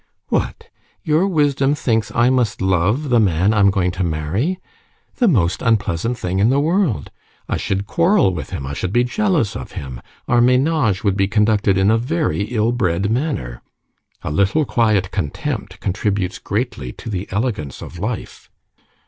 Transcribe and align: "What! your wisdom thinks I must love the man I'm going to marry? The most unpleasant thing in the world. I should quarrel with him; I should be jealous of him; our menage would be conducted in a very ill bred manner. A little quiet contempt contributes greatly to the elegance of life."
"What! 0.29 0.67
your 1.03 1.27
wisdom 1.27 1.75
thinks 1.75 2.11
I 2.15 2.31
must 2.31 2.59
love 2.59 3.09
the 3.09 3.19
man 3.19 3.53
I'm 3.53 3.69
going 3.69 3.91
to 3.91 4.03
marry? 4.03 4.59
The 5.17 5.27
most 5.27 5.61
unpleasant 5.61 6.17
thing 6.17 6.39
in 6.39 6.49
the 6.49 6.59
world. 6.59 7.11
I 7.47 7.57
should 7.57 7.85
quarrel 7.85 8.33
with 8.33 8.49
him; 8.49 8.65
I 8.65 8.73
should 8.73 8.91
be 8.93 9.03
jealous 9.03 9.55
of 9.55 9.73
him; 9.73 10.01
our 10.27 10.41
menage 10.41 11.03
would 11.03 11.15
be 11.15 11.27
conducted 11.27 11.77
in 11.77 11.91
a 11.91 11.99
very 11.99 12.45
ill 12.45 12.71
bred 12.71 13.11
manner. 13.11 13.61
A 14.23 14.31
little 14.31 14.65
quiet 14.65 15.11
contempt 15.11 15.79
contributes 15.79 16.39
greatly 16.39 16.91
to 16.93 17.07
the 17.07 17.27
elegance 17.29 17.79
of 17.83 17.99
life." 17.99 18.49